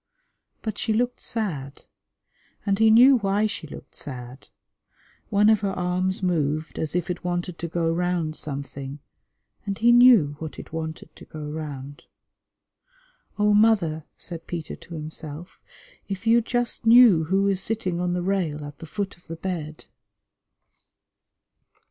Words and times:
But 0.63 0.79
she 0.79 0.93
looked 0.93 1.19
sad, 1.19 1.85
and 2.65 2.79
he 2.79 2.89
knew 2.89 3.19
why 3.19 3.45
she 3.45 3.67
looked 3.67 3.93
sad. 3.93 4.47
One 5.29 5.47
of 5.47 5.59
her 5.59 5.73
arms 5.73 6.23
moved 6.23 6.79
as 6.79 6.95
if 6.95 7.11
it 7.11 7.23
wanted 7.23 7.59
to 7.59 7.67
go 7.67 7.93
round 7.93 8.35
something, 8.35 8.97
and 9.63 9.77
he 9.77 9.91
knew 9.91 10.37
what 10.39 10.57
it 10.57 10.73
wanted 10.73 11.15
to 11.17 11.25
go 11.25 11.47
round. 11.47 12.05
"Oh, 13.37 13.53
mother," 13.53 14.05
said 14.17 14.47
Peter 14.47 14.75
to 14.75 14.95
himself, 14.95 15.61
"if 16.07 16.25
you 16.25 16.41
just 16.41 16.87
knew 16.87 17.25
who 17.25 17.47
is 17.47 17.61
sitting 17.61 17.99
on 17.99 18.13
the 18.13 18.23
rail 18.23 18.65
at 18.65 18.79
the 18.79 18.87
foot 18.87 19.17
of 19.17 19.27
the 19.27 19.35
bed." 19.37 19.85